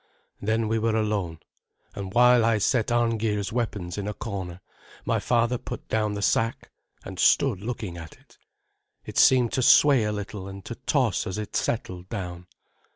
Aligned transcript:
Then 0.41 0.67
we 0.67 0.79
were 0.79 0.95
alone, 0.95 1.41
and 1.93 2.11
while 2.11 2.43
I 2.43 2.57
set 2.57 2.91
Arngeir's 2.91 3.53
weapons 3.53 3.99
in 3.99 4.07
a 4.07 4.15
corner, 4.15 4.59
my 5.05 5.19
father 5.19 5.59
put 5.59 5.87
down 5.89 6.15
the 6.15 6.23
sack, 6.23 6.71
and 7.05 7.19
stood 7.19 7.61
looking 7.61 7.99
at 7.99 8.13
it. 8.17 8.39
It 9.05 9.19
seemed 9.19 9.53
to 9.53 9.61
sway 9.61 10.03
a 10.05 10.11
little, 10.11 10.47
and 10.47 10.65
to 10.65 10.73
toss 10.73 11.27
as 11.27 11.37
it 11.37 11.55
settled 11.55 12.09
down. 12.09 12.47